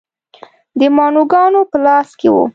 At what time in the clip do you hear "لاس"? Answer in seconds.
1.85-2.09